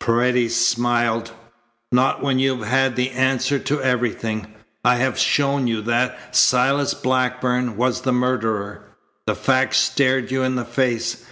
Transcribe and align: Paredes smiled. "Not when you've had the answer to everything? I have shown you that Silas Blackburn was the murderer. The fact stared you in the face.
Paredes 0.00 0.56
smiled. 0.56 1.30
"Not 1.92 2.20
when 2.20 2.40
you've 2.40 2.66
had 2.66 2.96
the 2.96 3.10
answer 3.12 3.60
to 3.60 3.80
everything? 3.80 4.52
I 4.84 4.96
have 4.96 5.16
shown 5.16 5.68
you 5.68 5.82
that 5.82 6.34
Silas 6.34 6.94
Blackburn 6.94 7.76
was 7.76 8.00
the 8.00 8.12
murderer. 8.12 8.82
The 9.28 9.36
fact 9.36 9.74
stared 9.76 10.32
you 10.32 10.42
in 10.42 10.56
the 10.56 10.64
face. 10.64 11.18